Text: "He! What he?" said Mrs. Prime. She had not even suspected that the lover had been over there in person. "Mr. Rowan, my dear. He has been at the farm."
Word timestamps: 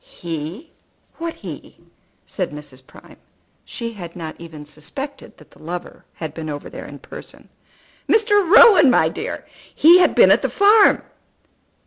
"He! 0.03 0.71
What 1.19 1.35
he?" 1.35 1.77
said 2.25 2.49
Mrs. 2.49 2.87
Prime. 2.87 3.17
She 3.63 3.93
had 3.93 4.15
not 4.15 4.35
even 4.39 4.65
suspected 4.65 5.37
that 5.37 5.51
the 5.51 5.61
lover 5.61 6.05
had 6.15 6.33
been 6.33 6.49
over 6.49 6.71
there 6.71 6.87
in 6.87 6.97
person. 6.97 7.49
"Mr. 8.09 8.31
Rowan, 8.51 8.89
my 8.89 9.09
dear. 9.09 9.45
He 9.75 9.99
has 9.99 10.15
been 10.15 10.31
at 10.31 10.41
the 10.41 10.49
farm." 10.49 11.03